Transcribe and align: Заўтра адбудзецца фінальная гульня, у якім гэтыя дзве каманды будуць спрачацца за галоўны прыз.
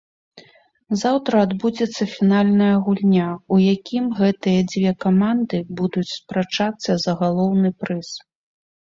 Заўтра 1.01 1.41
адбудзецца 1.47 2.03
фінальная 2.13 2.69
гульня, 2.87 3.27
у 3.55 3.57
якім 3.65 4.07
гэтыя 4.21 4.63
дзве 4.71 4.95
каманды 5.05 5.59
будуць 5.83 6.07
спрачацца 6.17 6.91
за 7.05 7.11
галоўны 7.21 7.69
прыз. 7.85 8.09